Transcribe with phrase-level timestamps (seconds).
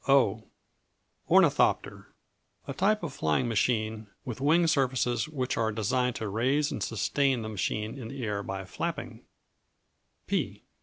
[0.07, 0.45] O
[1.29, 2.07] Ornithopter
[2.67, 7.43] A type of flying machine with wing surfaces which are designed to raise and sustain
[7.43, 9.23] the machine in the air by flapping.